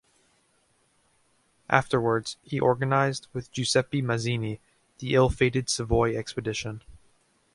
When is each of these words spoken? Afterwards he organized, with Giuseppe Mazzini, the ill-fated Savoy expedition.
Afterwards 1.69 2.37
he 2.41 2.59
organized, 2.59 3.27
with 3.33 3.51
Giuseppe 3.51 4.01
Mazzini, 4.01 4.59
the 4.97 5.13
ill-fated 5.13 5.69
Savoy 5.69 6.17
expedition. 6.17 6.81